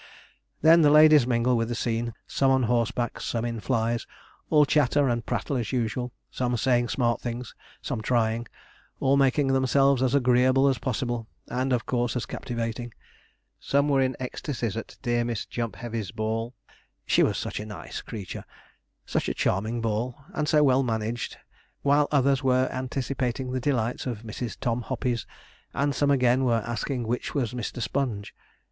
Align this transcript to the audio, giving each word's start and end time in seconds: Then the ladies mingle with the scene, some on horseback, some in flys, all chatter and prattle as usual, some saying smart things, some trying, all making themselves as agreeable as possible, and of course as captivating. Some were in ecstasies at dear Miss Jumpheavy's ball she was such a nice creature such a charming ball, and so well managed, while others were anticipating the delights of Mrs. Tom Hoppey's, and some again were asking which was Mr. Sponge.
Then 0.63 0.81
the 0.81 0.89
ladies 0.89 1.27
mingle 1.27 1.55
with 1.55 1.69
the 1.69 1.75
scene, 1.75 2.15
some 2.25 2.49
on 2.49 2.63
horseback, 2.63 3.19
some 3.21 3.45
in 3.45 3.59
flys, 3.59 4.07
all 4.49 4.65
chatter 4.65 5.07
and 5.07 5.23
prattle 5.23 5.55
as 5.57 5.71
usual, 5.71 6.11
some 6.31 6.57
saying 6.57 6.87
smart 6.89 7.21
things, 7.21 7.53
some 7.83 8.01
trying, 8.01 8.47
all 8.99 9.15
making 9.15 9.49
themselves 9.53 10.01
as 10.01 10.15
agreeable 10.15 10.67
as 10.67 10.79
possible, 10.79 11.27
and 11.49 11.71
of 11.71 11.85
course 11.85 12.15
as 12.15 12.25
captivating. 12.25 12.95
Some 13.59 13.89
were 13.89 14.01
in 14.01 14.17
ecstasies 14.19 14.75
at 14.75 14.97
dear 15.03 15.23
Miss 15.23 15.45
Jumpheavy's 15.45 16.09
ball 16.09 16.55
she 17.05 17.21
was 17.21 17.37
such 17.37 17.59
a 17.59 17.65
nice 17.67 18.01
creature 18.01 18.43
such 19.05 19.29
a 19.29 19.35
charming 19.35 19.81
ball, 19.81 20.15
and 20.33 20.49
so 20.49 20.63
well 20.63 20.81
managed, 20.81 21.37
while 21.83 22.07
others 22.11 22.41
were 22.43 22.67
anticipating 22.71 23.51
the 23.51 23.59
delights 23.59 24.07
of 24.07 24.23
Mrs. 24.23 24.57
Tom 24.59 24.81
Hoppey's, 24.81 25.27
and 25.75 25.93
some 25.93 26.09
again 26.09 26.43
were 26.43 26.63
asking 26.65 27.05
which 27.05 27.35
was 27.35 27.53
Mr. 27.53 27.79
Sponge. 27.79 28.33